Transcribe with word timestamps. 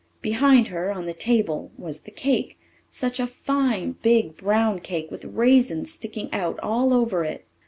Behind 0.23 0.69
her, 0.69 0.91
on 0.91 1.05
the 1.05 1.13
table, 1.13 1.69
was 1.77 2.01
the 2.01 2.09
cake 2.09 2.57
such 2.89 3.19
a 3.19 3.27
fine, 3.27 3.97
big, 4.01 4.35
brown 4.35 4.79
cake, 4.79 5.11
with 5.11 5.23
raisins 5.25 5.93
sticking 5.93 6.33
out 6.33 6.59
all 6.63 6.91
over 6.91 7.23
it! 7.23 7.45